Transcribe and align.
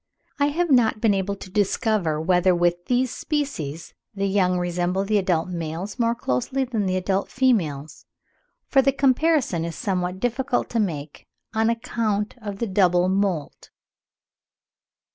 I 0.39 0.47
have 0.47 0.71
not 0.71 0.99
been 0.99 1.13
able 1.13 1.35
to 1.35 1.47
discover 1.51 2.19
whether 2.19 2.55
with 2.55 2.85
these 2.87 3.11
species 3.15 3.93
the 4.15 4.25
young 4.25 4.57
resemble 4.57 5.05
the 5.05 5.19
adult 5.19 5.49
males 5.49 5.99
more 5.99 6.15
closely 6.15 6.63
than 6.63 6.87
the 6.87 6.97
adult 6.97 7.29
females; 7.29 8.07
for 8.67 8.81
the 8.81 8.93
comparison 8.93 9.63
is 9.63 9.75
somewhat 9.75 10.19
difficult 10.19 10.71
to 10.71 10.79
make 10.79 11.27
on 11.53 11.69
account 11.69 12.33
of 12.41 12.57
the 12.57 12.65
double 12.65 13.09
moult. 13.09 13.69